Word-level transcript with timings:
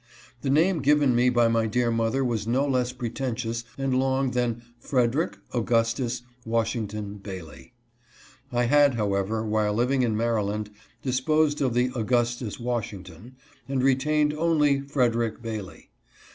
The 0.41 0.49
name 0.49 0.81
given 0.81 1.13
me 1.15 1.29
by 1.29 1.47
my 1.47 1.67
dear 1.67 1.91
mother 1.91 2.25
was 2.25 2.47
no 2.47 2.65
less 2.67 2.91
pretentious 2.91 3.63
and 3.77 3.93
long 3.99 4.31
than 4.31 4.63
Fred 4.79 5.13
erick 5.15 5.37
Augustus 5.53 6.23
Washington 6.43 7.19
Bailey. 7.19 7.73
I 8.51 8.63
had, 8.63 8.95
however, 8.95 9.45
while 9.45 9.75
living 9.75 10.01
in 10.01 10.17
Maryland, 10.17 10.71
disposed 11.03 11.61
of 11.61 11.75
the 11.75 11.91
Augustus 11.93 12.59
Wash 12.59 12.93
ington, 12.93 13.33
and 13.69 13.83
retained 13.83 14.33
only 14.33 14.79
Frederick 14.81 15.39
Bailey. 15.43 15.91